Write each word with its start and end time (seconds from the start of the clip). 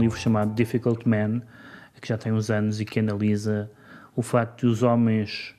um 0.00 0.02
livro 0.02 0.18
chamado 0.18 0.54
Difficult 0.54 1.06
Man, 1.06 1.42
que 2.00 2.08
já 2.08 2.16
tem 2.16 2.32
uns 2.32 2.50
anos 2.50 2.80
e 2.80 2.84
que 2.86 2.98
analisa 2.98 3.70
o 4.16 4.22
facto 4.22 4.60
de 4.60 4.66
os 4.66 4.82
homens 4.82 5.54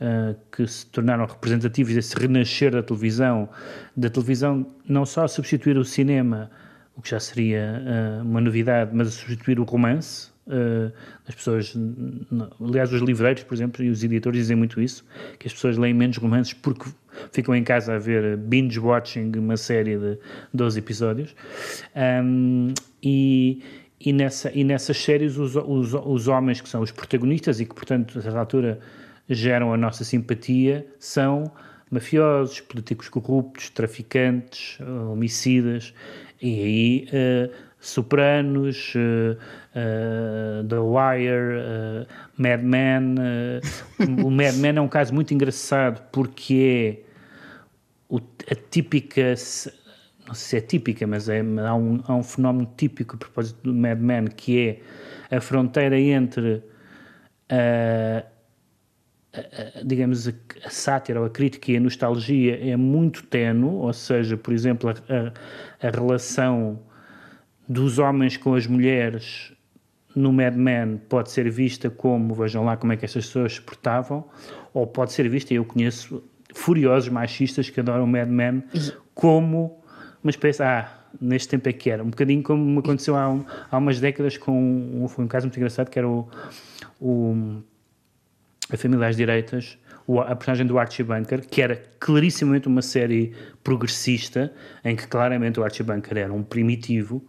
uh, 0.00 0.36
que 0.52 0.66
se 0.66 0.86
tornaram 0.86 1.26
representativos 1.26 1.92
desse 1.92 2.16
renascer 2.16 2.70
da 2.70 2.82
televisão, 2.82 3.48
da 3.96 4.08
televisão 4.08 4.64
não 4.88 5.04
só 5.04 5.26
substituir 5.26 5.76
o 5.76 5.84
cinema, 5.84 6.50
o 6.96 7.02
que 7.02 7.10
já 7.10 7.18
seria 7.18 7.82
uh, 7.82 8.22
uma 8.22 8.40
novidade, 8.40 8.92
mas 8.94 9.14
substituir 9.14 9.58
o 9.58 9.64
romance. 9.64 10.30
Uh, 10.46 10.92
as 11.28 11.34
pessoas, 11.34 11.76
aliás, 12.60 12.92
os 12.92 13.02
livreiros, 13.02 13.42
por 13.42 13.54
exemplo, 13.54 13.84
e 13.84 13.90
os 13.90 14.02
editores 14.04 14.38
dizem 14.38 14.56
muito 14.56 14.80
isso, 14.80 15.04
que 15.38 15.48
as 15.48 15.52
pessoas 15.52 15.76
leem 15.76 15.94
menos 15.94 16.16
romances 16.16 16.54
porque 16.54 16.90
ficam 17.32 17.54
em 17.54 17.64
casa 17.64 17.94
a 17.94 17.98
ver 17.98 18.36
binge-watching 18.36 19.32
uma 19.36 19.56
série 19.56 19.96
de 19.96 20.18
12 20.52 20.78
episódios. 20.78 21.34
Um, 21.94 22.72
e, 23.02 23.62
e, 24.00 24.12
nessa, 24.12 24.50
e 24.54 24.64
nessas 24.64 24.96
séries, 24.96 25.36
os, 25.36 25.56
os, 25.56 25.94
os 25.94 26.28
homens 26.28 26.60
que 26.60 26.68
são 26.68 26.82
os 26.82 26.90
protagonistas 26.90 27.60
e 27.60 27.66
que, 27.66 27.74
portanto, 27.74 28.18
a 28.18 28.22
certa 28.22 28.38
altura 28.38 28.80
geram 29.28 29.72
a 29.72 29.76
nossa 29.76 30.04
simpatia 30.04 30.86
são 30.98 31.50
mafiosos, 31.90 32.60
políticos 32.60 33.08
corruptos, 33.08 33.68
traficantes, 33.70 34.78
homicidas, 35.10 35.92
e 36.40 36.62
aí 36.62 37.08
uh, 37.08 37.70
Sopranos, 37.80 38.94
uh, 38.94 39.36
uh, 39.74 40.68
The 40.68 40.78
Wire, 40.78 42.06
Mad 42.36 42.62
Men. 42.62 43.14
o 44.22 44.30
Mad 44.30 44.54
Men 44.56 44.76
é 44.76 44.80
um 44.80 44.88
caso 44.88 45.14
muito 45.14 45.32
engraçado 45.32 46.02
porque 46.12 47.02
é 47.06 47.09
a 48.16 48.54
típica 48.70 49.34
não 50.30 50.34
sei 50.34 50.60
se 50.60 50.64
é 50.64 50.68
típica, 50.68 51.06
mas 51.08 51.28
é, 51.28 51.40
há, 51.40 51.74
um, 51.74 52.00
há 52.06 52.14
um 52.14 52.22
fenómeno 52.22 52.72
típico 52.76 53.16
a 53.16 53.18
propósito 53.18 53.58
do 53.64 53.74
Mad 53.74 53.98
Men, 53.98 54.28
que 54.28 54.80
é 55.30 55.36
a 55.36 55.40
fronteira 55.40 55.98
entre 55.98 56.62
a, 57.48 58.24
a, 59.32 59.82
digamos, 59.84 60.28
a, 60.28 60.32
a, 60.64 60.70
sátira 60.70 61.18
ou 61.18 61.26
a 61.26 61.30
crítica 61.30 61.72
e 61.72 61.76
a 61.76 61.80
nostalgia 61.80 62.56
é 62.64 62.76
muito 62.76 63.24
tenue, 63.24 63.74
ou 63.74 63.92
seja, 63.92 64.36
por 64.36 64.54
exemplo, 64.54 64.90
a, 64.90 65.84
a 65.84 65.90
relação 65.90 66.78
dos 67.68 67.98
homens 67.98 68.36
com 68.36 68.54
as 68.54 68.68
mulheres 68.68 69.52
no 70.14 70.32
Mad 70.32 70.54
Men 70.54 70.98
pode 71.08 71.30
ser 71.30 71.50
vista 71.50 71.90
como, 71.90 72.34
vejam 72.34 72.64
lá 72.64 72.76
como 72.76 72.92
é 72.92 72.96
que 72.96 73.04
essas 73.04 73.26
pessoas 73.26 73.54
se 73.54 73.60
portavam, 73.60 74.24
ou 74.72 74.86
pode 74.86 75.12
ser 75.12 75.28
vista, 75.28 75.52
eu 75.52 75.64
conheço 75.64 76.22
furiosos 76.54 77.08
machistas 77.08 77.70
que 77.70 77.80
adoram 77.80 78.06
Mad 78.06 78.28
Men, 78.28 78.64
como 79.14 79.82
uma 80.22 80.30
espécie, 80.30 80.62
ah, 80.62 80.92
neste 81.20 81.48
tempo 81.48 81.68
é 81.68 81.72
que 81.72 81.90
era, 81.90 82.02
um 82.02 82.10
bocadinho 82.10 82.42
como 82.42 82.80
aconteceu 82.80 83.16
há, 83.16 83.28
um, 83.28 83.44
há 83.70 83.78
umas 83.78 84.00
décadas 84.00 84.36
com, 84.36 85.06
foi 85.08 85.24
um 85.24 85.28
caso 85.28 85.46
muito 85.46 85.56
engraçado 85.56 85.90
que 85.90 85.98
era 85.98 86.08
o, 86.08 86.28
o 87.00 87.62
a 88.72 88.76
Família 88.76 89.08
às 89.08 89.16
Direitas, 89.16 89.78
o, 90.06 90.20
a 90.20 90.34
personagem 90.36 90.66
do 90.66 90.78
Archie 90.78 91.02
Bunker, 91.02 91.46
que 91.48 91.60
era 91.60 91.82
clarissimamente 91.98 92.68
uma 92.68 92.82
série 92.82 93.32
progressista, 93.64 94.52
em 94.84 94.94
que 94.94 95.06
claramente 95.06 95.58
o 95.58 95.64
Archie 95.64 95.82
Bunker 95.82 96.18
era 96.18 96.32
um 96.32 96.42
primitivo, 96.42 97.24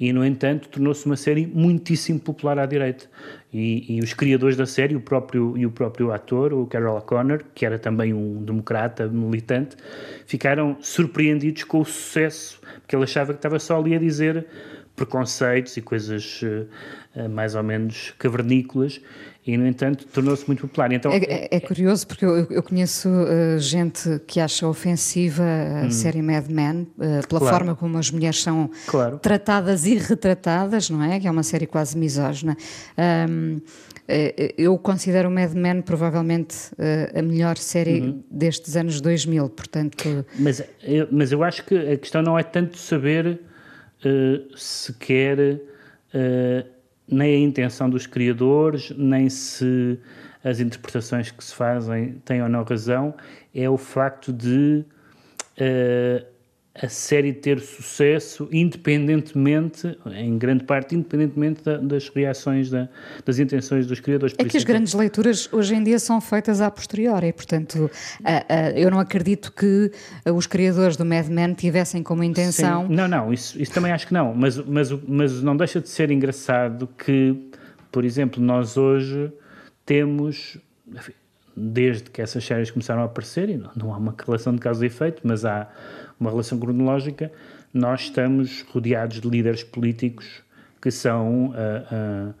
e 0.00 0.14
no 0.14 0.24
entanto 0.24 0.70
tornou-se 0.70 1.04
uma 1.04 1.16
série 1.16 1.46
muitíssimo 1.46 2.18
popular 2.18 2.58
à 2.58 2.64
direita. 2.64 3.04
E, 3.52 3.96
e, 3.96 4.00
os 4.00 4.14
criadores 4.14 4.56
da 4.56 4.64
série, 4.64 4.96
o 4.96 5.00
próprio, 5.00 5.58
e 5.58 5.66
o 5.66 5.70
próprio 5.70 6.10
ator, 6.10 6.54
o 6.54 6.66
Carol 6.66 6.96
O'Connor, 6.96 7.44
que 7.54 7.66
era 7.66 7.78
também 7.78 8.14
um 8.14 8.42
democrata 8.42 9.06
militante, 9.06 9.76
ficaram 10.24 10.78
surpreendidos 10.80 11.64
com 11.64 11.80
o 11.80 11.84
sucesso, 11.84 12.58
porque 12.80 12.96
ele 12.96 13.04
achava 13.04 13.34
que 13.34 13.38
estava 13.38 13.58
só 13.58 13.78
ali 13.78 13.94
a 13.94 13.98
dizer 13.98 14.46
preconceitos 15.00 15.78
e 15.78 15.80
coisas 15.80 16.42
uh, 16.42 17.28
mais 17.30 17.54
ou 17.54 17.62
menos 17.62 18.12
cavernícolas, 18.18 19.00
e, 19.46 19.56
no 19.56 19.66
entanto, 19.66 20.06
tornou-se 20.06 20.46
muito 20.46 20.68
popular. 20.68 20.92
Então, 20.92 21.10
é, 21.10 21.16
é, 21.16 21.48
é 21.52 21.60
curioso, 21.60 22.06
porque 22.06 22.26
eu, 22.26 22.46
eu 22.50 22.62
conheço 22.62 23.08
uh, 23.08 23.58
gente 23.58 24.20
que 24.26 24.38
acha 24.38 24.68
ofensiva 24.68 25.42
a 25.42 25.86
hum. 25.86 25.90
série 25.90 26.20
Mad 26.20 26.46
Men, 26.48 26.82
uh, 26.82 27.26
pela 27.26 27.40
claro. 27.40 27.46
forma 27.46 27.74
como 27.74 27.96
as 27.96 28.10
mulheres 28.10 28.42
são 28.42 28.70
claro. 28.86 29.18
tratadas 29.18 29.86
e 29.86 29.94
retratadas, 29.96 30.90
não 30.90 31.02
é? 31.02 31.18
Que 31.18 31.26
é 31.26 31.30
uma 31.30 31.42
série 31.42 31.66
quase 31.66 31.96
misógina. 31.96 32.54
Um, 33.26 33.60
eu 34.58 34.76
considero 34.76 35.30
Mad 35.30 35.52
Men 35.54 35.82
provavelmente 35.82 36.56
a 37.14 37.22
melhor 37.22 37.56
série 37.56 38.00
uhum. 38.00 38.24
destes 38.28 38.74
anos 38.74 39.00
2000, 39.00 39.48
portanto... 39.50 40.26
Mas 40.36 40.60
eu, 40.82 41.06
mas 41.12 41.30
eu 41.30 41.44
acho 41.44 41.64
que 41.64 41.76
a 41.76 41.96
questão 41.96 42.20
não 42.20 42.36
é 42.36 42.42
tanto 42.42 42.76
saber 42.76 43.38
uh, 44.04 44.56
se 44.56 44.92
quer... 44.94 45.38
Uh, 46.12 46.80
nem 47.10 47.34
a 47.34 47.38
intenção 47.38 47.90
dos 47.90 48.06
criadores, 48.06 48.92
nem 48.96 49.28
se 49.28 49.98
as 50.44 50.60
interpretações 50.60 51.30
que 51.30 51.42
se 51.42 51.54
fazem 51.54 52.14
têm 52.24 52.42
ou 52.42 52.48
não 52.48 52.62
razão, 52.62 53.14
é 53.54 53.68
o 53.68 53.76
facto 53.76 54.32
de 54.32 54.84
uh, 55.58 56.26
a 56.74 56.88
série 56.88 57.32
ter 57.32 57.58
sucesso 57.60 58.48
independentemente, 58.52 59.98
em 60.14 60.38
grande 60.38 60.64
parte, 60.64 60.94
independentemente 60.94 61.64
da, 61.64 61.76
das 61.78 62.08
reações, 62.08 62.70
da, 62.70 62.88
das 63.24 63.38
intenções 63.38 63.86
dos 63.86 63.98
criadores. 63.98 64.34
É 64.38 64.44
que 64.44 64.56
as 64.56 64.62
é 64.62 64.66
grandes 64.66 64.94
leituras 64.94 65.48
hoje 65.52 65.74
em 65.74 65.82
dia 65.82 65.98
são 65.98 66.20
feitas 66.20 66.60
a 66.60 66.70
posteriori, 66.70 67.32
portanto, 67.32 67.74
uh, 67.76 67.86
uh, 67.86 68.76
eu 68.76 68.90
não 68.90 69.00
acredito 69.00 69.52
que 69.52 69.90
os 70.32 70.46
criadores 70.46 70.96
do 70.96 71.04
Mad 71.04 71.26
Men 71.26 71.54
tivessem 71.54 72.02
como 72.02 72.22
intenção... 72.22 72.86
Sim. 72.86 72.94
Não, 72.94 73.08
não, 73.08 73.32
isso, 73.32 73.60
isso 73.60 73.72
também 73.72 73.90
acho 73.90 74.06
que 74.06 74.14
não, 74.14 74.32
mas, 74.32 74.56
mas, 74.58 74.90
mas 74.92 75.42
não 75.42 75.56
deixa 75.56 75.80
de 75.80 75.88
ser 75.88 76.10
engraçado 76.10 76.88
que, 76.96 77.50
por 77.90 78.04
exemplo, 78.04 78.40
nós 78.42 78.76
hoje 78.76 79.32
temos... 79.84 80.56
desde 81.56 82.10
que 82.10 82.22
essas 82.22 82.44
séries 82.44 82.70
começaram 82.70 83.02
a 83.02 83.06
aparecer, 83.06 83.50
e 83.50 83.56
não, 83.56 83.70
não 83.74 83.92
há 83.92 83.98
uma 83.98 84.14
relação 84.24 84.54
de 84.54 84.60
causa 84.60 84.84
e 84.84 84.86
efeito, 84.86 85.20
mas 85.24 85.44
há 85.44 85.68
uma 86.20 86.30
relação 86.30 86.58
cronológica, 86.58 87.32
nós 87.72 88.02
estamos 88.02 88.62
rodeados 88.70 89.20
de 89.20 89.28
líderes 89.28 89.64
políticos 89.64 90.42
que 90.80 90.90
são 90.90 91.46
uh, 91.46 92.30
uh, 92.30 92.34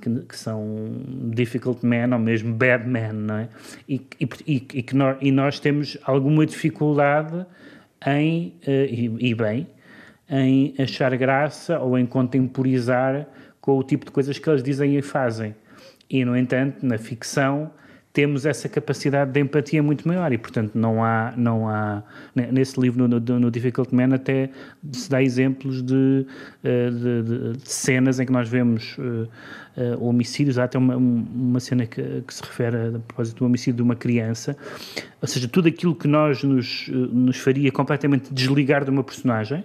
que, 0.00 0.10
que, 0.26 0.36
são 0.36 0.90
difficult 1.34 1.84
men 1.84 2.12
ou 2.12 2.18
mesmo 2.18 2.54
bad 2.54 2.86
men, 2.86 3.12
não 3.12 3.36
é? 3.36 3.48
E, 3.88 4.00
e, 4.20 4.30
e, 4.46 4.82
que 4.82 4.94
nós, 4.94 5.16
e 5.20 5.32
nós 5.32 5.58
temos 5.58 5.98
alguma 6.04 6.46
dificuldade 6.46 7.44
em, 8.06 8.54
uh, 8.66 8.70
e, 8.70 9.30
e, 9.30 9.34
bem, 9.34 9.66
em 10.28 10.74
achar 10.78 11.16
graça 11.16 11.78
ou 11.80 11.98
em 11.98 12.06
contemporizar 12.06 13.26
com 13.60 13.78
o 13.78 13.82
tipo 13.82 14.04
de 14.04 14.12
coisas 14.12 14.38
que 14.38 14.48
eles 14.48 14.62
dizem 14.62 14.96
e 14.96 15.02
fazem. 15.02 15.54
E, 16.10 16.24
no 16.24 16.36
entanto, 16.36 16.84
na 16.84 16.98
ficção, 16.98 17.70
temos 18.12 18.46
essa 18.46 18.68
capacidade 18.68 19.30
de 19.30 19.40
empatia 19.40 19.82
muito 19.82 20.08
maior 20.08 20.32
e, 20.32 20.38
portanto, 20.38 20.72
não 20.74 21.04
há, 21.04 21.32
não 21.36 21.68
há 21.68 22.02
nesse 22.34 22.80
livro, 22.80 23.06
no, 23.06 23.20
no, 23.20 23.40
no 23.40 23.50
Difficult 23.50 23.94
Man, 23.94 24.14
até 24.14 24.50
se 24.92 25.08
dá 25.10 25.22
exemplos 25.22 25.82
de, 25.82 26.26
eh, 26.64 26.90
de, 26.90 27.52
de, 27.52 27.70
cenas 27.70 28.18
em 28.18 28.26
que 28.26 28.32
nós 28.32 28.48
vemos 28.48 28.96
uh, 28.98 29.28
uh, 29.76 30.04
homicídios. 30.04 30.58
Há 30.58 30.64
até 30.64 30.78
uma, 30.78 30.96
uma 30.96 31.60
cena 31.60 31.86
que, 31.86 32.22
que, 32.26 32.34
se 32.34 32.42
refere 32.42 32.76
a 32.76 32.98
propósito 32.98 33.38
do 33.38 33.46
homicídio 33.46 33.74
de 33.74 33.82
uma 33.82 33.94
criança, 33.94 34.56
ou 35.20 35.28
seja, 35.28 35.46
tudo 35.46 35.68
aquilo 35.68 35.94
que 35.94 36.08
nós 36.08 36.42
nos, 36.42 36.88
nos 36.88 37.36
faria 37.36 37.70
completamente 37.70 38.32
desligar 38.32 38.84
de 38.84 38.90
uma 38.90 39.04
personagem 39.04 39.64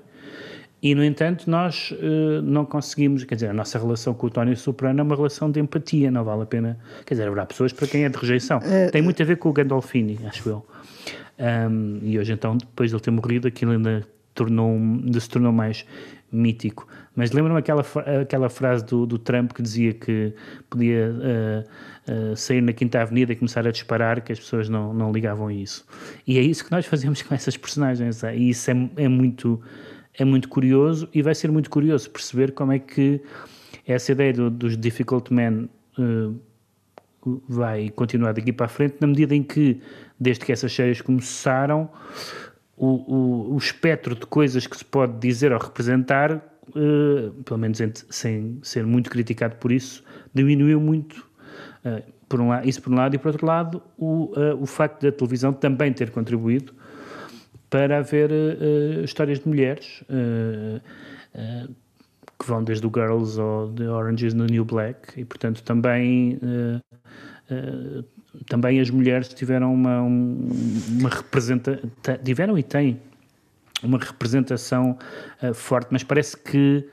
e, 0.84 0.94
no 0.94 1.02
entanto, 1.02 1.50
nós 1.50 1.92
uh, 1.92 2.42
não 2.42 2.66
conseguimos, 2.66 3.24
quer 3.24 3.36
dizer, 3.36 3.48
a 3.48 3.54
nossa 3.54 3.80
relação 3.80 4.14
com 4.14 4.28
o 4.28 4.30
Tony 4.30 4.54
Soprano 4.54 5.00
é 5.00 5.04
uma 5.04 5.16
relação 5.16 5.50
de 5.50 5.58
empatia, 5.62 6.12
não 6.12 6.26
vale 6.26 6.44
a 6.44 6.46
pena. 6.46 6.78
Quer 7.06 7.14
dizer, 7.14 7.26
haverá 7.26 7.46
pessoas 7.46 7.72
para 7.72 7.88
quem 7.88 8.04
é 8.04 8.10
de 8.10 8.18
rejeição. 8.18 8.58
Uh, 8.58 8.92
Tem 8.92 9.02
muito 9.02 9.24
a 9.24 9.26
ver 9.26 9.38
com 9.38 9.48
o 9.48 9.54
Gandolfini, 9.54 10.20
acho 10.26 10.50
eu. 10.50 10.66
Um, 11.40 12.00
e 12.04 12.20
hoje, 12.20 12.34
então, 12.34 12.58
depois 12.58 12.90
de 12.90 12.98
ele 12.98 13.02
ter 13.02 13.12
morrido, 13.12 13.48
aquilo 13.48 13.72
ainda, 13.72 14.06
tornou, 14.36 14.72
ainda 14.72 15.20
se 15.22 15.30
tornou 15.30 15.54
mais 15.54 15.86
mítico. 16.30 16.86
Mas 17.16 17.32
lembram-me 17.32 17.60
aquela, 17.60 17.86
aquela 18.22 18.50
frase 18.50 18.86
do, 18.86 19.06
do 19.06 19.18
Trump 19.18 19.54
que 19.54 19.62
dizia 19.62 19.94
que 19.94 20.34
podia 20.70 21.12
uh, 21.14 22.32
uh, 22.32 22.36
sair 22.36 22.60
na 22.60 22.74
Quinta 22.74 23.02
Avenida 23.02 23.32
e 23.32 23.38
começar 23.38 23.66
a 23.66 23.72
disparar, 23.72 24.22
que 24.22 24.34
as 24.34 24.40
pessoas 24.40 24.68
não, 24.68 24.94
não 24.94 25.14
ligavam 25.14 25.48
a 25.48 25.54
isso. 25.54 25.86
E 26.28 26.38
é 26.38 26.42
isso 26.42 26.66
que 26.66 26.72
nós 26.74 26.86
fazemos 26.86 27.22
com 27.22 27.34
essas 27.34 27.56
personagens. 27.56 28.22
E 28.24 28.50
isso 28.50 28.70
é, 28.70 28.90
é 28.98 29.08
muito 29.08 29.62
é 30.16 30.26
muito 30.26 30.48
curioso 30.48 31.10
e 31.14 31.22
vai 31.22 31.34
ser 31.34 31.52
muito 31.52 31.70
curioso 31.70 32.10
perceber 32.10 32.52
como 32.52 32.72
é 32.72 32.80
que 32.80 33.22
essa 33.86 34.12
ideia 34.12 34.34
do, 34.34 34.50
dos 34.50 34.78
difficult 34.78 35.34
men 35.34 35.70
uh, 35.98 36.40
vai 37.48 37.90
continuar 37.90 38.34
daqui 38.34 38.52
para 38.52 38.66
a 38.66 38.70
frente, 38.70 38.96
na 39.00 39.08
medida 39.08 39.36
em 39.36 39.44
que, 39.44 39.82
desde 40.20 40.46
que 40.46 40.52
essas 40.52 40.72
séries 40.72 41.02
começaram, 41.02 41.90
o, 42.78 42.88
o, 42.88 43.54
o 43.54 43.58
espectro 43.58 44.16
de 44.16 44.26
coisas 44.26 44.68
que 44.68 44.78
se 44.78 44.86
pode 44.86 45.20
dizer 45.20 45.52
ou 45.52 45.60
representar, 45.60 46.36
uh, 46.70 47.32
pelo 47.44 47.60
menos 47.60 47.80
sem 48.10 48.60
ser 48.62 48.86
muito 48.86 49.10
criticado 49.10 49.56
por 49.56 49.72
isso, 49.72 50.04
diminuiu 50.34 50.80
muito. 50.80 51.26
Uh, 51.84 52.14
por 52.30 52.40
um 52.40 52.50
isso 52.64 52.82
por 52.82 52.92
um 52.92 52.96
lado, 52.96 53.16
e 53.16 53.20
por 53.20 53.28
outro 53.28 53.46
lado, 53.46 53.84
o, 53.96 54.32
o 54.60 54.66
facto 54.66 55.04
da 55.04 55.12
televisão 55.12 55.54
também 55.54 55.94
ter 55.94 56.10
contribuído 56.10 56.74
para 57.74 57.98
haver 57.98 58.30
uh, 58.30 59.04
histórias 59.04 59.40
de 59.40 59.48
mulheres 59.48 60.04
uh, 60.04 60.80
uh, 61.34 61.76
que 62.38 62.46
vão 62.46 62.64
desde 62.64 62.86
o 62.86 62.92
Girls 62.94 63.42
ou 63.42 63.74
The 63.74 63.90
Orange 63.90 64.28
is 64.28 64.36
the 64.36 64.46
New 64.46 64.64
Black, 64.64 65.20
e 65.20 65.26
portanto 65.26 65.64
também, 65.64 66.40
também 68.48 68.82
as 68.82 68.90
mulheres 68.90 69.30
tiveram 69.30 69.74
uma, 69.74 70.02
uma 70.02 71.10
representação, 71.10 71.90
tiveram 72.24 72.58
e 72.58 72.64
têm 72.64 73.00
uma 73.82 73.98
representação 73.98 74.98
forte, 75.54 75.88
mas 75.92 76.04
parece 76.04 76.36
que 76.36 76.86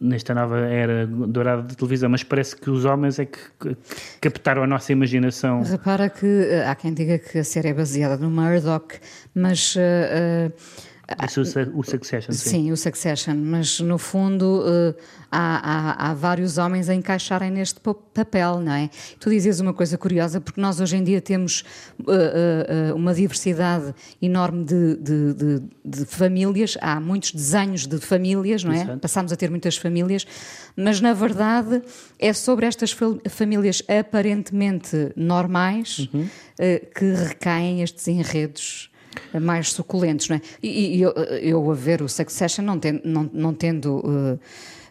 nesta 0.00 0.34
nova 0.34 0.58
era 0.58 1.06
dourada 1.06 1.62
de 1.62 1.76
televisão, 1.76 2.08
mas 2.08 2.22
parece 2.22 2.54
que 2.56 2.70
os 2.70 2.84
homens 2.84 3.18
é 3.18 3.24
que, 3.24 3.38
que 3.58 3.76
captaram 4.20 4.62
a 4.62 4.66
nossa 4.66 4.92
imaginação. 4.92 5.62
Repara 5.62 6.10
que 6.10 6.26
há 6.66 6.74
quem 6.74 6.92
diga 6.92 7.18
que 7.18 7.38
a 7.38 7.44
série 7.44 7.68
é 7.68 7.74
baseada 7.74 8.16
no 8.16 8.30
Murdoch, 8.30 8.98
mas 9.34 9.74
uh, 9.76 9.80
uh, 9.80 10.52
isso, 11.24 11.40
o 11.74 11.84
Succession, 11.84 12.32
sim. 12.32 12.50
Sim, 12.50 12.72
o 12.72 12.76
Succession, 12.76 13.36
mas 13.36 13.78
no 13.78 13.96
fundo 13.96 14.62
uh, 14.62 14.94
há, 15.30 16.08
há, 16.08 16.10
há, 16.10 16.14
vários 16.14 16.58
homens 16.58 16.88
a 16.88 16.94
encaixarem 16.94 17.50
neste 17.50 17.80
papel, 17.80 18.60
não 18.60 18.72
é? 18.72 18.90
Tu 19.20 19.30
dizes 19.30 19.60
uma 19.60 19.72
coisa 19.72 19.96
curiosa, 19.96 20.40
porque 20.40 20.60
nós 20.60 20.80
hoje 20.80 20.96
em 20.96 21.04
dia 21.04 21.20
temos 21.20 21.62
uh, 22.00 22.92
uh, 22.92 22.96
uma 22.96 23.14
diversidade 23.14 23.94
enorme 24.20 24.64
de, 24.64 24.96
de, 24.96 25.34
de, 25.34 25.62
de, 25.84 26.04
famílias, 26.06 26.76
há 26.80 26.98
muitos 26.98 27.32
desenhos 27.32 27.86
de 27.86 27.98
famílias, 27.98 28.64
não 28.64 28.72
é? 28.72 28.82
Exato. 28.82 28.98
Passamos 28.98 29.32
a 29.32 29.36
ter 29.36 29.48
muitas 29.48 29.76
famílias, 29.76 30.26
mas 30.76 31.00
na 31.00 31.12
verdade 31.12 31.82
é 32.18 32.32
sobre 32.32 32.66
estas 32.66 32.94
famílias 33.30 33.80
aparentemente 33.86 35.12
normais 35.14 36.08
uhum. 36.12 36.28
que 36.94 37.12
recaem 37.12 37.82
estes 37.82 38.08
enredos 38.08 38.90
mais 39.40 39.72
suculentos, 39.72 40.28
não 40.28 40.36
é? 40.36 40.40
E, 40.62 40.96
e 40.96 41.02
eu, 41.02 41.10
eu, 41.12 41.70
a 41.70 41.74
ver 41.74 42.02
o 42.02 42.08
Succession 42.08 42.64
não, 42.64 42.78
ten, 42.78 43.00
não, 43.04 43.30
não 43.32 43.54
tendo 43.54 43.96
uh, 43.98 44.38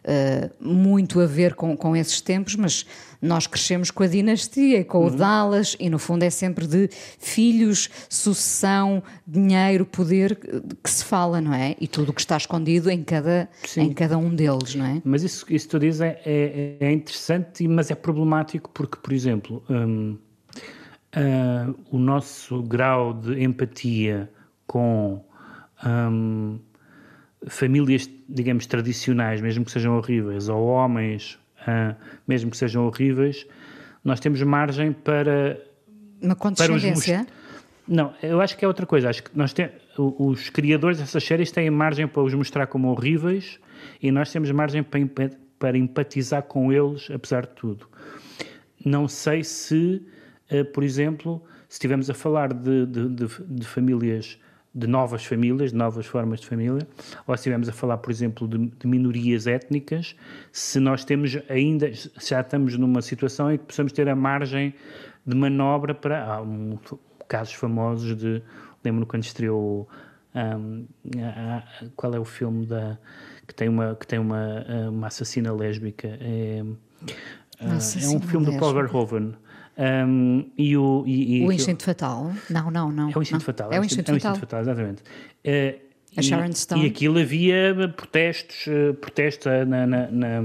uh, 0.06 0.50
muito 0.60 1.20
a 1.20 1.26
ver 1.26 1.56
com, 1.56 1.76
com 1.76 1.96
esses 1.96 2.22
tempos, 2.22 2.56
mas 2.56 2.86
nós 3.22 3.48
crescemos 3.48 3.90
com 3.90 4.04
a 4.04 4.08
dinastia 4.08 4.80
e 4.80 4.84
com 4.84 5.00
uhum. 5.00 5.08
o 5.08 5.12
Dallas 5.12 5.76
e 5.80 5.90
no 5.90 5.98
fundo 5.98 6.24
é 6.24 6.30
sempre 6.30 6.68
de 6.68 6.90
filhos, 7.20 7.90
sucessão, 8.10 9.02
dinheiro, 9.28 9.86
poder 9.86 10.36
que 10.84 10.90
se 10.90 11.04
fala, 11.04 11.42
não 11.42 11.54
é? 11.54 11.76
E 11.80 11.88
tudo 11.88 12.10
o 12.10 12.14
que 12.14 12.22
está 12.22 12.38
escondido 12.38 12.90
em 12.90 13.04
cada, 13.04 13.50
em 13.78 13.92
cada 13.94 14.18
um 14.18 14.34
deles, 14.34 14.76
não 14.76 14.86
é? 14.86 15.02
Mas 15.04 15.24
isso, 15.24 15.46
isso 15.50 15.66
que 15.66 15.72
tu 15.72 15.80
dizes 15.80 16.02
é, 16.02 16.22
é, 16.26 16.78
é 16.80 16.92
interessante, 16.92 17.68
mas 17.68 17.90
é 17.90 17.96
problemático 17.96 18.70
porque, 18.74 18.98
por 19.02 19.14
exemplo... 19.14 19.64
Hum 19.70 20.18
uh, 21.16 21.76
o 21.92 21.98
nosso 21.98 22.62
grau 22.64 23.14
de 23.14 23.42
empatia 23.42 24.30
com 24.68 25.24
um, 25.86 26.60
famílias, 27.48 28.10
digamos, 28.28 28.66
tradicionais, 28.66 29.42
mesmo 29.42 29.66
que 29.66 29.72
sejam 29.72 29.98
horríveis, 29.98 30.50
ou 30.50 30.66
homens, 30.66 31.40
uh, 31.62 31.96
mesmo 32.28 32.52
que 32.52 32.58
sejam 32.58 32.86
horríveis, 32.86 33.46
nós 34.04 34.20
temos 34.20 34.42
margem 34.42 34.92
para. 34.92 35.62
Uma 36.22 36.36
condescendência? 36.36 37.24
Para 37.24 37.24
os 37.24 37.46
não, 37.88 38.14
eu 38.22 38.42
acho 38.42 38.58
que 38.58 38.66
é 38.66 38.68
outra 38.68 38.86
coisa. 38.86 39.10
Acho 39.10 39.24
que 39.24 39.38
nós 39.38 39.54
tem, 39.54 39.70
os 39.98 40.50
criadores 40.50 40.98
dessas 40.98 41.24
séries 41.24 41.52
têm 41.52 41.70
margem 41.70 42.08
para 42.08 42.24
os 42.24 42.34
mostrar 42.34 42.68
como 42.68 42.90
horríveis 42.90 43.60
e 44.02 44.12
nós 44.12 44.32
temos 44.32 44.50
margem 44.52 44.82
para, 44.82 45.30
para 45.60 45.78
empatizar 45.78 46.44
com 46.44 46.74
eles, 46.74 47.10
apesar 47.12 47.46
de 47.46 47.54
tudo. 47.54 47.88
Não 48.84 49.08
sei 49.08 49.44
se 49.44 50.02
por 50.74 50.84
exemplo, 50.84 51.42
se 51.68 51.76
estivermos 51.76 52.10
a 52.10 52.14
falar 52.14 52.54
de, 52.54 52.86
de, 52.86 53.10
de, 53.10 53.28
de, 53.48 53.68
famílias, 53.68 54.40
de 54.74 54.88
novas 54.88 55.26
famílias, 55.26 55.72
de 55.72 55.78
novas 55.78 56.06
formas 56.06 56.40
de 56.40 56.48
família, 56.48 56.88
ou 57.26 57.36
se 57.36 57.42
estivermos 57.42 57.68
a 57.68 57.74
falar, 57.74 57.98
por 57.98 58.12
exemplo, 58.12 58.48
de, 58.48 58.88
minorias 58.88 59.48
étnicas, 59.48 60.16
se 60.52 60.80
nós 60.80 61.04
temos 61.04 61.38
ainda, 61.50 61.92
já 61.92 62.42
estamos 62.42 62.78
numa 62.78 63.02
situação 63.02 63.52
em 63.52 63.58
que 63.58 63.66
possamos 63.66 63.92
ter 63.92 64.08
a 64.08 64.16
margem 64.16 64.74
de 65.26 65.36
manobra 65.36 65.94
para. 65.96 66.24
Há 66.24 66.42
um, 66.42 66.78
casos 67.28 67.54
famosos 67.54 68.16
de. 68.16 68.42
Lembro-me 68.84 69.06
quando 69.06 69.24
estreou. 69.24 69.88
Um, 70.36 70.86
a, 71.18 71.58
a, 71.58 71.64
qual 71.96 72.14
é 72.14 72.20
o 72.20 72.26
filme 72.26 72.66
da, 72.66 73.00
que 73.48 73.56
tem 73.56 73.70
uma, 73.70 73.96
que 73.96 74.06
tem 74.06 74.20
uma, 74.20 74.66
uma 74.90 75.08
assassina 75.08 75.52
lésbica? 75.54 76.10
É, 76.20 76.62
é 77.60 78.10
um 78.10 78.20
filme 78.20 78.46
do 78.46 78.58
Paul 78.58 78.74
Verhoeven. 78.74 79.34
Um, 79.78 80.50
e 80.58 80.78
o, 80.78 81.04
e, 81.06 81.42
e 81.42 81.46
o 81.46 81.52
Instinto 81.52 81.84
Fatal? 81.84 82.32
Não, 82.50 82.72
não, 82.72 82.92
não. 82.92 83.10
É 83.10 83.18
o 83.18 83.22
Instinto 83.22 83.44
Fatal. 83.44 83.74
É 83.74 83.80
o 83.80 83.84
Instinto, 83.84 84.12
é 84.12 84.14
o 84.14 84.18
Instinto 84.18 84.40
Fatal. 84.40 84.62
exatamente. 84.62 85.04
Uh, 85.46 85.86
a 86.18 86.22
Sharon 86.22 86.54
Stone. 86.54 86.84
E 86.84 86.88
aquilo 86.88 87.20
havia 87.20 87.94
protestos, 87.96 88.68
uh, 88.68 88.94
protestos 88.94 89.46
na, 89.68 89.86
na, 89.86 90.08
na, 90.10 90.42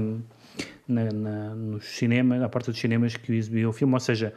na, 0.87 1.55
nos 1.55 1.85
cinemas, 1.85 2.41
na 2.41 2.49
parte 2.49 2.71
dos 2.71 2.79
cinemas 2.79 3.15
que 3.15 3.33
exibiam 3.33 3.69
o 3.69 3.73
filme. 3.73 3.93
Ou 3.93 3.99
seja, 3.99 4.33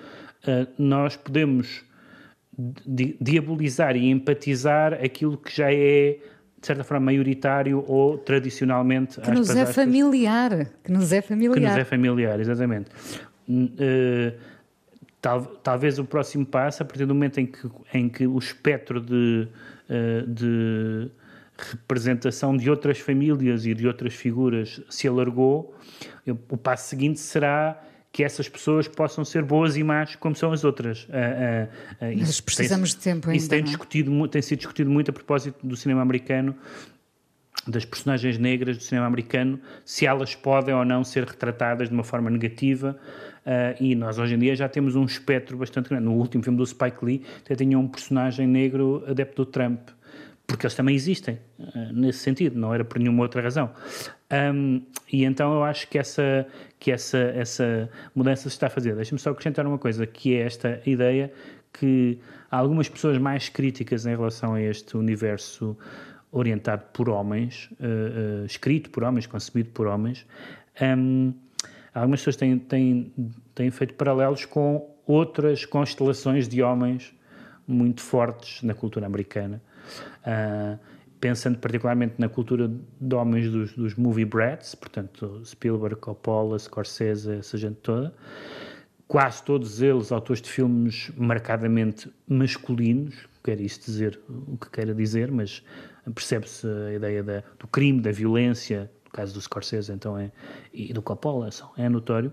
uh, 0.46 0.66
nós 0.78 1.16
podemos 1.16 1.84
di 2.56 3.16
diabolizar 3.20 3.96
e 3.96 4.08
empatizar 4.10 4.94
aquilo 4.94 5.36
que 5.36 5.54
já 5.54 5.72
é 5.72 6.18
de 6.60 6.66
certa 6.66 6.84
forma 6.84 7.06
maioritário 7.06 7.84
ou 7.86 8.16
tradicionalmente 8.16 9.20
que 9.20 9.30
nos 9.30 9.50
é 9.50 9.66
familiar 9.66 10.70
que 10.82 10.92
nos 10.92 11.12
é 11.12 11.20
familiar 11.20 11.54
que 11.54 11.66
nos 11.66 11.76
é 11.76 11.84
familiar 11.84 12.40
exatamente 12.40 12.90
uh, 13.48 14.53
Tal, 15.24 15.42
talvez 15.62 15.98
o 15.98 16.04
próximo 16.04 16.44
passo, 16.44 16.82
a 16.82 16.84
partir 16.84 17.06
do 17.06 17.14
momento 17.14 17.40
em 17.40 17.46
que, 17.46 17.70
em 17.94 18.10
que 18.10 18.26
o 18.26 18.38
espectro 18.38 19.00
de, 19.00 19.48
eh, 19.88 20.22
de 20.28 21.10
representação 21.56 22.54
de 22.54 22.68
outras 22.68 22.98
famílias 22.98 23.64
e 23.64 23.72
de 23.72 23.86
outras 23.86 24.12
figuras 24.12 24.82
se 24.90 25.08
alargou, 25.08 25.74
o 26.26 26.58
passo 26.58 26.90
seguinte 26.90 27.20
será 27.20 27.82
que 28.12 28.22
essas 28.22 28.50
pessoas 28.50 28.86
possam 28.86 29.24
ser 29.24 29.42
boas 29.42 29.78
e 29.78 29.82
más 29.82 30.14
como 30.14 30.36
são 30.36 30.52
as 30.52 30.62
outras. 30.62 31.04
Uh, 31.04 32.04
uh, 32.04 32.18
Mas 32.18 32.42
precisamos 32.42 32.92
tem, 32.92 32.98
de 32.98 33.04
tempo 33.16 33.30
ainda. 33.30 33.38
Isso 33.38 33.48
tem, 33.48 33.60
é? 33.60 33.62
discutido, 33.62 34.28
tem 34.28 34.42
sido 34.42 34.58
discutido 34.58 34.90
muito 34.90 35.10
a 35.10 35.14
propósito 35.14 35.66
do 35.66 35.74
cinema 35.74 36.02
americano, 36.02 36.54
das 37.66 37.84
personagens 37.84 38.36
negras 38.38 38.76
do 38.76 38.82
cinema 38.82 39.06
americano, 39.06 39.58
se 39.84 40.06
elas 40.06 40.34
podem 40.34 40.74
ou 40.74 40.84
não 40.84 41.02
ser 41.02 41.24
retratadas 41.24 41.88
de 41.88 41.94
uma 41.94 42.04
forma 42.04 42.30
negativa, 42.30 42.98
Uh, 43.44 43.76
e 43.78 43.94
nós 43.94 44.18
hoje 44.18 44.34
em 44.34 44.38
dia 44.38 44.56
já 44.56 44.66
temos 44.70 44.96
um 44.96 45.04
espectro 45.04 45.56
bastante 45.58 45.90
grande. 45.90 46.04
No 46.04 46.14
último 46.14 46.42
filme 46.42 46.56
do 46.56 46.66
Spike 46.66 47.04
Lee 47.04 47.22
até 47.44 47.54
tinha 47.54 47.78
um 47.78 47.86
personagem 47.86 48.46
negro 48.46 49.04
adepto 49.06 49.44
do 49.44 49.50
Trump, 49.50 49.90
porque 50.46 50.64
eles 50.64 50.74
também 50.74 50.96
existem 50.96 51.38
uh, 51.58 51.92
nesse 51.92 52.20
sentido, 52.20 52.58
não 52.58 52.72
era 52.72 52.84
por 52.84 52.98
nenhuma 52.98 53.22
outra 53.22 53.42
razão. 53.42 53.70
Um, 54.32 54.82
e 55.12 55.24
então 55.24 55.52
eu 55.52 55.62
acho 55.62 55.86
que 55.88 55.98
essa, 55.98 56.46
que 56.80 56.90
essa, 56.90 57.18
essa 57.18 57.90
mudança 58.14 58.42
se 58.42 58.48
está 58.48 58.68
a 58.68 58.70
fazer. 58.70 58.96
Deixa-me 58.96 59.20
só 59.20 59.30
acrescentar 59.30 59.66
uma 59.66 59.78
coisa, 59.78 60.06
que 60.06 60.34
é 60.34 60.40
esta 60.40 60.80
ideia 60.86 61.30
que 61.70 62.18
algumas 62.50 62.88
pessoas 62.88 63.18
mais 63.18 63.50
críticas 63.50 64.06
em 64.06 64.16
relação 64.16 64.54
a 64.54 64.62
este 64.62 64.96
universo 64.96 65.76
orientado 66.34 66.82
por 66.92 67.08
homens, 67.08 67.70
uh, 67.72 68.42
uh, 68.42 68.46
escrito 68.46 68.90
por 68.90 69.04
homens, 69.04 69.26
concebido 69.26 69.70
por 69.70 69.86
homens, 69.86 70.26
um, 70.98 71.32
algumas 71.94 72.20
pessoas 72.20 72.36
têm, 72.36 72.58
têm, 72.58 73.12
têm 73.54 73.70
feito 73.70 73.94
paralelos 73.94 74.44
com 74.44 74.92
outras 75.06 75.64
constelações 75.64 76.48
de 76.48 76.60
homens 76.62 77.14
muito 77.66 78.02
fortes 78.02 78.62
na 78.62 78.74
cultura 78.74 79.06
americana. 79.06 79.62
Uh, 80.26 80.78
pensando 81.20 81.58
particularmente 81.58 82.16
na 82.18 82.28
cultura 82.28 82.70
de 83.00 83.14
homens 83.14 83.50
dos, 83.50 83.72
dos 83.72 83.94
movie 83.94 84.26
brats, 84.26 84.74
portanto 84.74 85.40
Spielberg, 85.44 85.96
Coppola, 85.96 86.58
Scorsese, 86.58 87.36
essa 87.36 87.56
gente 87.56 87.76
toda, 87.76 88.12
quase 89.08 89.42
todos 89.42 89.80
eles 89.80 90.12
autores 90.12 90.42
de 90.42 90.50
filmes 90.50 91.10
marcadamente 91.16 92.12
masculinos, 92.28 93.26
quer 93.44 93.60
isto 93.60 93.84
dizer 93.84 94.18
o 94.28 94.56
que 94.56 94.70
queira 94.70 94.94
dizer, 94.94 95.30
mas 95.30 95.62
percebe-se 96.14 96.66
a 96.66 96.94
ideia 96.94 97.22
da, 97.22 97.42
do 97.58 97.68
crime, 97.68 98.00
da 98.00 98.10
violência, 98.10 98.90
caso 99.12 99.34
do 99.34 99.40
Scorsese 99.40 99.92
então 99.92 100.18
é, 100.18 100.32
e 100.72 100.92
do 100.92 101.02
Coppola 101.02 101.48
é 101.76 101.88
notório, 101.88 102.32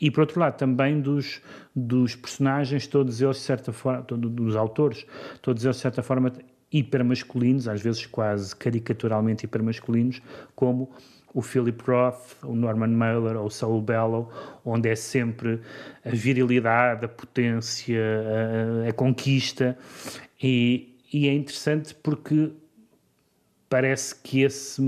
e 0.00 0.10
por 0.10 0.20
outro 0.20 0.40
lado 0.40 0.56
também 0.56 1.00
dos, 1.00 1.42
dos 1.74 2.14
personagens, 2.14 2.86
todos 2.86 3.20
eles 3.20 3.36
de 3.36 3.42
certa 3.42 3.72
forma, 3.72 4.02
dos 4.02 4.56
autores, 4.56 5.04
todos 5.42 5.64
eles 5.64 5.76
de 5.76 5.82
certa 5.82 6.02
forma 6.02 6.32
hipermasculinos, 6.72 7.68
às 7.68 7.82
vezes 7.82 8.06
quase 8.06 8.56
caricaturalmente 8.56 9.44
hipermasculinos, 9.44 10.22
como 10.54 10.90
o 11.34 11.40
Philip 11.40 11.82
Roth, 11.86 12.36
o 12.42 12.54
Norman 12.54 12.88
Mailer 12.88 13.36
ou 13.36 13.46
o 13.46 13.50
Saul 13.50 13.80
Bellow, 13.80 14.30
onde 14.64 14.88
é 14.88 14.94
sempre 14.96 15.60
a 16.04 16.10
virilidade, 16.10 17.04
a 17.04 17.08
potência, 17.08 18.00
a, 18.86 18.88
a 18.90 18.92
conquista, 18.92 19.76
e, 20.42 20.98
e 21.12 21.28
é 21.28 21.32
interessante 21.32 21.94
porque 21.94 22.52
parece 23.68 24.14
que 24.14 24.42
esse 24.42 24.82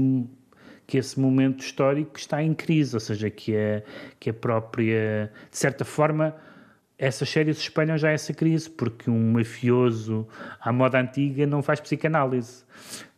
que 0.87 0.99
esse 0.99 1.19
momento 1.19 1.61
histórico 1.65 2.19
está 2.19 2.43
em 2.43 2.53
crise, 2.53 2.95
ou 2.95 3.01
seja, 3.01 3.31
que 3.31 3.57
a, 3.57 3.83
que 4.21 4.29
a 4.29 4.35
própria, 4.35 5.33
de 5.51 5.57
certa 5.57 5.83
forma, 5.83 6.37
essas 6.99 7.29
séries 7.29 7.59
espelham 7.59 7.97
já 7.99 8.11
essa 8.11 8.33
crise, 8.33 8.69
porque 8.71 9.11
um 9.11 9.33
mafioso 9.33 10.29
à 10.61 10.73
moda 10.73 11.01
antiga 11.01 11.47
não 11.47 11.63
faz 11.63 11.81
psicanálise. 11.81 12.65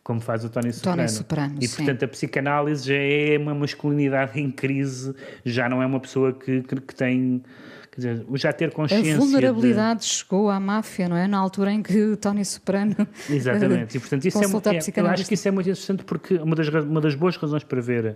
Como 0.07 0.21
faz 0.21 0.45
o 0.45 0.49
Tony 0.49 0.71
Soprano. 0.71 0.97
Tony 0.99 1.09
Soprano 1.09 1.55
e, 1.59 1.67
portanto, 1.67 2.03
a 2.05 2.07
psicanálise 2.07 2.87
já 2.87 2.95
é 2.95 3.37
uma 3.37 3.53
masculinidade 3.53 4.39
em 4.39 4.49
crise, 4.49 5.13
já 5.43 5.67
não 5.67 5.83
é 5.83 5.85
uma 5.85 5.99
pessoa 5.99 6.31
que, 6.31 6.61
que, 6.61 6.75
que 6.79 6.95
tem 6.95 7.43
Quer 7.91 8.13
dizer, 8.13 8.25
já 8.35 8.53
ter 8.53 8.71
consciência. 8.71 9.15
A 9.15 9.17
vulnerabilidade 9.17 10.01
de... 10.01 10.05
chegou 10.05 10.49
à 10.49 10.61
máfia, 10.61 11.09
não 11.09 11.17
é? 11.17 11.27
Na 11.27 11.37
altura 11.37 11.73
em 11.73 11.83
que 11.83 12.15
Tony 12.15 12.45
Soprano. 12.45 12.95
Exatamente. 13.29 13.97
E, 13.97 13.99
portanto, 13.99 14.23
isso 14.23 14.37
é, 14.37 14.43
é, 14.43 15.01
eu 15.01 15.07
acho 15.07 15.27
que 15.27 15.33
isso 15.33 15.45
é 15.45 15.51
muito 15.51 15.69
interessante 15.69 16.05
porque 16.05 16.35
uma 16.35 16.55
das, 16.55 16.69
uma 16.69 17.01
das 17.01 17.13
boas 17.13 17.35
razões 17.35 17.65
para 17.65 17.81
ver, 17.81 18.15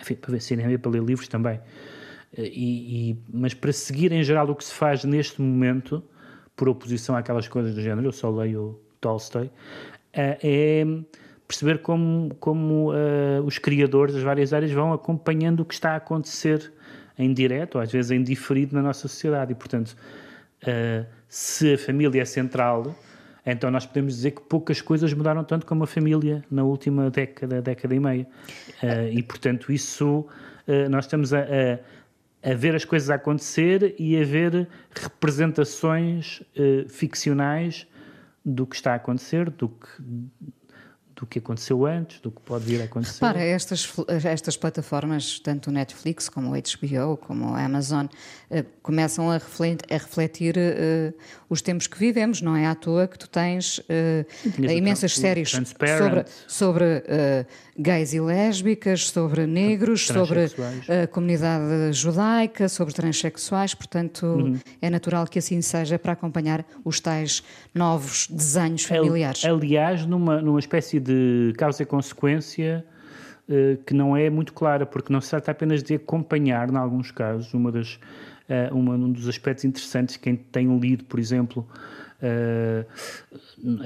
enfim, 0.00 0.14
para 0.14 0.30
ver 0.30 0.40
cinema 0.40 0.72
e 0.72 0.78
para 0.78 0.90
ler 0.90 1.02
livros 1.02 1.28
também, 1.28 1.60
e, 2.34 3.10
e, 3.10 3.18
mas 3.30 3.52
para 3.52 3.72
seguir 3.74 4.10
em 4.10 4.22
geral 4.22 4.48
o 4.48 4.54
que 4.54 4.64
se 4.64 4.72
faz 4.72 5.04
neste 5.04 5.42
momento, 5.42 6.02
por 6.54 6.66
oposição 6.66 7.14
àquelas 7.14 7.46
coisas 7.46 7.74
do 7.74 7.82
género, 7.82 8.06
eu 8.06 8.12
só 8.12 8.30
leio 8.30 8.80
Tolstói, 9.02 9.50
eh, 10.14 10.38
é 10.42 10.86
perceber 11.46 11.78
como, 11.78 12.34
como 12.40 12.90
uh, 12.90 13.42
os 13.44 13.58
criadores 13.58 14.14
das 14.14 14.22
várias 14.22 14.52
áreas 14.52 14.72
vão 14.72 14.92
acompanhando 14.92 15.60
o 15.60 15.64
que 15.64 15.74
está 15.74 15.92
a 15.92 15.96
acontecer 15.96 16.72
em 17.18 17.32
direto, 17.32 17.76
ou 17.76 17.80
às 17.80 17.90
vezes 17.90 18.10
em 18.10 18.22
diferido 18.22 18.74
na 18.74 18.82
nossa 18.82 19.08
sociedade. 19.08 19.52
E, 19.52 19.54
portanto, 19.54 19.96
uh, 20.62 21.06
se 21.28 21.74
a 21.74 21.78
família 21.78 22.20
é 22.20 22.24
central, 22.24 22.94
então 23.44 23.70
nós 23.70 23.86
podemos 23.86 24.14
dizer 24.14 24.32
que 24.32 24.42
poucas 24.42 24.80
coisas 24.80 25.12
mudaram 25.12 25.44
tanto 25.44 25.66
como 25.66 25.84
a 25.84 25.86
família 25.86 26.44
na 26.50 26.64
última 26.64 27.08
década, 27.10 27.62
década 27.62 27.94
e 27.94 28.00
meia. 28.00 28.26
Uh, 28.82 29.12
e, 29.12 29.22
portanto, 29.22 29.72
isso 29.72 30.26
nós 30.90 31.04
estamos 31.04 31.32
a, 31.32 31.42
a, 31.42 32.50
a, 32.50 32.54
ver 32.54 32.74
as 32.74 32.84
coisas 32.84 33.08
a 33.08 33.14
acontecer 33.14 33.94
e 34.00 34.20
a 34.20 34.24
ver 34.24 34.66
representações 34.90 36.42
ficcionais 36.88 37.86
do 38.44 38.66
que 38.66 38.74
está 38.74 38.92
a 38.92 38.94
acontecer, 38.96 39.48
do 39.48 39.68
que 39.68 39.88
do 41.16 41.26
que 41.26 41.38
aconteceu 41.38 41.86
antes, 41.86 42.20
do 42.20 42.30
que 42.30 42.40
pode 42.42 42.64
vir 42.66 42.82
a 42.82 42.84
acontecer. 42.84 43.20
Para 43.20 43.40
estas, 43.40 43.90
estas 44.24 44.56
plataformas, 44.56 45.40
tanto 45.40 45.70
o 45.70 45.72
Netflix 45.72 46.28
como 46.28 46.50
o 46.50 46.54
HBO, 46.54 47.16
como 47.16 47.54
a 47.54 47.64
Amazon, 47.64 48.06
eh, 48.50 48.64
começam 48.82 49.30
a 49.30 49.34
refletir, 49.34 49.86
a 49.90 49.94
refletir 49.94 50.56
uh, 50.56 51.14
os 51.48 51.62
tempos 51.62 51.86
que 51.86 51.98
vivemos, 51.98 52.42
não 52.42 52.54
é 52.54 52.66
à 52.66 52.74
toa 52.74 53.08
que 53.08 53.18
tu 53.18 53.28
tens 53.30 53.78
uh, 53.78 54.62
imensas 54.70 55.14
séries 55.14 55.50
sobre, 55.50 56.24
sobre 56.46 57.02
gays 57.78 58.12
e 58.12 58.20
lésbicas, 58.20 59.08
sobre 59.08 59.46
negros, 59.46 60.06
sobre 60.06 60.50
a 61.02 61.06
comunidade 61.06 61.92
judaica, 61.92 62.68
sobre 62.68 62.92
transexuais, 62.92 63.74
portanto 63.74 64.26
uhum. 64.26 64.58
é 64.80 64.90
natural 64.90 65.26
que 65.26 65.38
assim 65.38 65.60
seja 65.62 65.98
para 65.98 66.12
acompanhar 66.12 66.64
os 66.84 67.00
tais 67.00 67.42
novos 67.74 68.26
desenhos 68.28 68.84
familiares. 68.84 69.44
Aliás, 69.44 70.04
numa, 70.06 70.40
numa 70.40 70.58
espécie 70.58 70.98
de 70.98 71.05
causa 71.56 71.82
e 71.82 71.86
consequência 71.86 72.84
uh, 73.48 73.82
que 73.84 73.94
não 73.94 74.16
é 74.16 74.28
muito 74.30 74.52
clara, 74.52 74.86
porque 74.86 75.12
não 75.12 75.20
se 75.20 75.30
trata 75.30 75.50
apenas 75.50 75.82
de 75.82 75.94
acompanhar, 75.94 76.70
em 76.70 76.76
alguns 76.76 77.10
casos, 77.10 77.52
uma 77.54 77.72
das, 77.72 77.94
uh, 78.48 78.74
uma, 78.74 78.94
um 78.94 79.10
dos 79.10 79.28
aspectos 79.28 79.64
interessantes, 79.64 80.16
quem 80.16 80.36
tem 80.36 80.78
lido, 80.78 81.04
por 81.04 81.18
exemplo, 81.18 81.66
uh, 82.22 82.86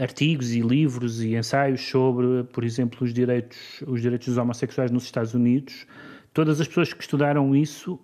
artigos 0.01 0.53
e 0.53 0.61
livros 0.61 1.23
e 1.23 1.37
ensaios 1.37 1.81
sobre, 1.81 2.45
por 2.53 2.65
exemplo, 2.65 2.99
os 3.03 3.13
direitos, 3.13 3.83
os 3.87 4.01
direitos 4.01 4.29
dos 4.29 4.39
homossexuais 4.39 4.91
nos 4.91 5.05
Estados 5.05 5.35
Unidos, 5.35 5.87
todas 6.33 6.61
as 6.61 6.69
pessoas 6.69 6.93
que 6.93 7.03
estudaram 7.03 7.55
isso 7.57 7.99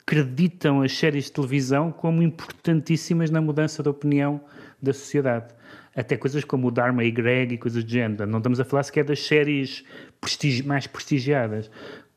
acreditam 0.00 0.80
as 0.80 0.96
séries 0.96 1.24
de 1.24 1.32
televisão 1.32 1.92
como 1.92 2.22
importantíssimas 2.22 3.30
na 3.30 3.42
mudança 3.42 3.82
da 3.82 3.90
opinião 3.90 4.40
da 4.80 4.94
sociedade 4.94 5.52
até 5.98 6.16
coisas 6.16 6.44
como 6.44 6.68
o 6.68 6.70
Dharma 6.70 7.02
e 7.02 7.10
Greg 7.10 7.54
e 7.54 7.58
coisas 7.58 7.84
de 7.84 7.94
género. 7.94 8.24
Não 8.24 8.38
estamos 8.38 8.60
a 8.60 8.64
falar 8.64 8.84
sequer 8.84 9.04
das 9.04 9.20
séries 9.26 9.84
prestigi 10.20 10.62
mais 10.64 10.86
prestigiadas, 10.86 11.68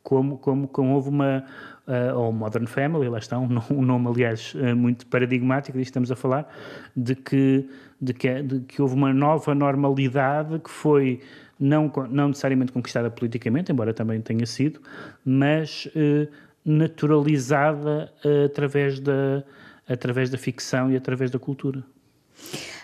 como, 0.03 0.37
como, 0.37 0.67
como 0.67 0.93
houve 0.93 1.09
uma. 1.09 1.43
Uh, 1.87 2.15
ou 2.15 2.31
Modern 2.31 2.67
Family, 2.67 3.09
lá 3.09 3.17
está, 3.17 3.39
um, 3.39 3.49
um 3.71 3.81
nome, 3.81 4.07
aliás, 4.07 4.53
uh, 4.53 4.75
muito 4.75 5.07
paradigmático 5.07 5.75
disto 5.77 5.89
estamos 5.89 6.11
a 6.11 6.15
falar, 6.15 6.47
de 6.95 7.15
que, 7.15 7.67
de, 7.99 8.13
que, 8.13 8.43
de 8.43 8.59
que 8.61 8.81
houve 8.81 8.93
uma 8.93 9.11
nova 9.11 9.55
normalidade 9.55 10.59
que 10.59 10.69
foi 10.69 11.19
não, 11.59 11.91
não 12.09 12.27
necessariamente 12.29 12.71
conquistada 12.71 13.09
politicamente, 13.09 13.71
embora 13.71 13.95
também 13.95 14.21
tenha 14.21 14.45
sido, 14.45 14.79
mas 15.25 15.87
uh, 15.87 16.31
naturalizada 16.63 18.13
através, 18.45 18.99
da, 18.99 19.43
através 19.89 20.29
da 20.29 20.37
ficção 20.37 20.91
e 20.91 20.95
através 20.95 21.31
da 21.31 21.39
cultura. 21.39 21.83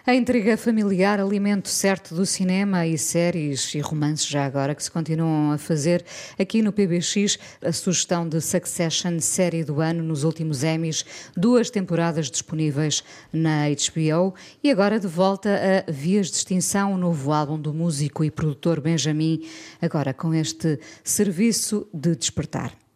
A 0.10 0.16
intriga 0.16 0.56
familiar, 0.56 1.20
alimento 1.20 1.68
certo 1.68 2.16
do 2.16 2.26
cinema 2.26 2.88
e 2.88 2.98
séries 2.98 3.76
e 3.76 3.82
romances 3.82 4.26
já 4.26 4.46
agora 4.46 4.74
que 4.74 4.82
se 4.82 4.90
continuam 4.90 5.52
a 5.52 5.58
fazer 5.58 6.02
aqui 6.40 6.62
no 6.62 6.72
PBX, 6.72 7.38
a 7.62 7.74
sugestão 7.74 8.26
de 8.26 8.40
Succession, 8.40 9.20
série 9.20 9.66
do 9.66 9.82
ano 9.82 10.02
nos 10.02 10.24
últimos 10.24 10.64
Emmys, 10.64 11.04
duas 11.36 11.70
temporadas 11.70 12.32
disponíveis 12.32 13.04
na 13.34 13.66
HBO 13.68 14.34
e 14.64 14.72
agora 14.72 14.98
de 14.98 15.08
volta 15.08 15.84
a 15.86 15.92
Vias 15.92 16.28
de 16.28 16.38
Extinção, 16.38 16.94
o 16.94 16.98
novo 16.98 17.34
álbum 17.34 17.60
do 17.60 17.74
músico 17.74 18.24
e 18.24 18.32
produtor 18.32 18.80
Benjamin, 18.80 19.46
agora 19.82 20.14
com 20.14 20.34
este 20.34 20.80
serviço 21.04 21.86
de 21.94 22.16
despertar. 22.16 22.87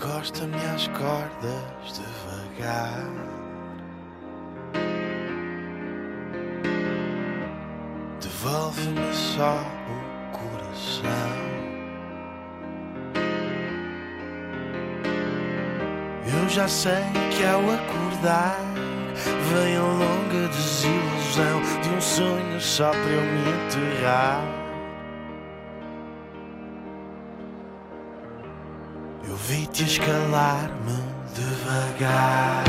Encosta-me 0.00 0.54
às 0.54 0.86
cordas 0.86 1.92
devagar. 1.92 3.04
Devolve-me 8.20 9.12
só 9.12 9.56
o 9.88 10.38
coração. 10.38 11.02
Eu 16.32 16.48
já 16.48 16.68
sei 16.68 16.92
que 17.36 17.44
ao 17.44 17.60
acordar 17.68 18.56
vem 19.52 19.76
a 19.76 19.82
longa 19.82 20.46
desilusão 20.46 21.60
de 21.82 21.88
um 21.88 22.00
sonho 22.00 22.60
só 22.60 22.90
para 22.90 23.00
eu 23.00 23.22
me 23.22 23.50
enterrar. 23.66 24.57
Vi-te 29.48 29.84
escalar-me 29.84 31.02
devagar. 31.34 32.64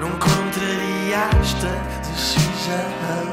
Não 0.00 0.10
contrariaste 0.12 1.66
a 1.66 1.98
decisão. 1.98 3.26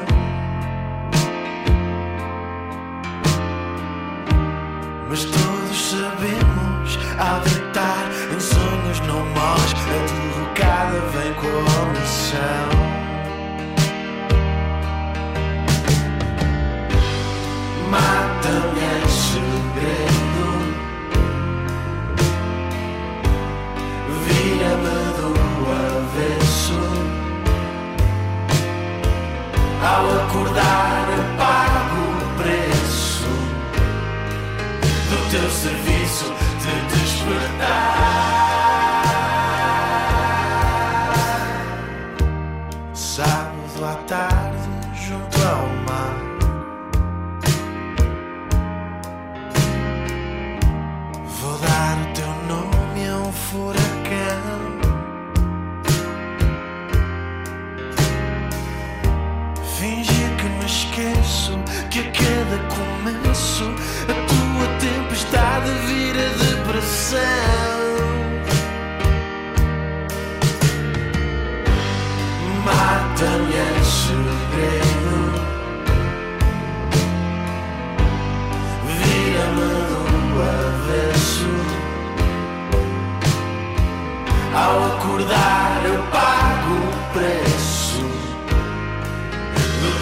Mas 5.09 5.25
todos 5.25 5.91
sabemos, 5.91 6.97
ao 7.19 7.41
deitar 7.41 8.09
em 8.35 8.39
sonhos 8.39 8.99
não 9.01 9.23
morres, 9.27 9.73
a 9.73 9.99
derrocada 10.09 10.99
vem 11.11 11.33
com 11.35 11.47
a 11.47 11.83
omissão. 11.83 12.68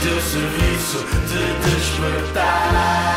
teu 0.03 0.21
serviço 0.21 1.05
de 1.27 1.75
despertar. 1.75 3.16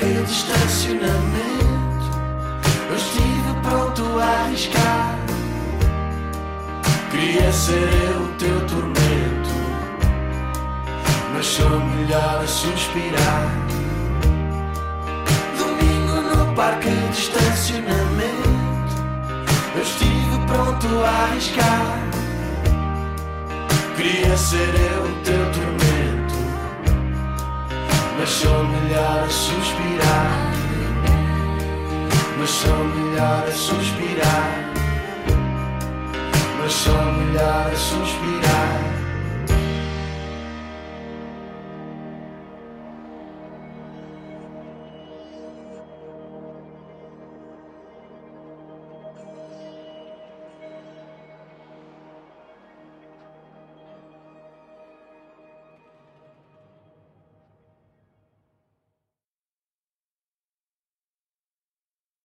placa 0.00 0.22
de 0.22 0.32
estacionamento. 0.32 1.20
Eu 2.88 2.96
estive 2.96 3.54
pronto 3.62 4.18
a 4.18 4.44
arriscar. 4.44 5.18
Queria 7.10 7.52
ser 7.52 7.88
eu 8.10 8.22
o 8.22 8.28
teu 8.38 8.66
tormento, 8.66 9.50
mas 11.34 11.46
sou 11.46 11.80
melhor 11.80 12.40
a 12.42 12.46
suspirar. 12.46 13.50
Domingo 15.58 16.34
no 16.34 16.54
parque 16.54 16.88
de 16.88 17.18
estacionamento. 17.18 18.20
Eu 19.74 19.82
estive 19.82 20.46
pronto 20.46 20.86
a 21.04 21.24
arriscar. 21.24 22.00
Queria 23.96 24.36
ser 24.36 24.74
eu 24.92 25.04
o 25.04 25.12
teu 25.24 25.52
tormento, 25.52 26.34
mas 28.18 28.30
sou 28.30 28.64
melhor 28.64 29.24
a 29.24 29.28
suspirar. 29.28 29.79
melhor 33.20 33.44
a 33.46 33.52
suspirar. 33.52 34.72
Mas 36.58 36.72
só 36.72 37.12
melhor 37.12 37.70
a 37.70 37.76
suspirar. 37.76 38.89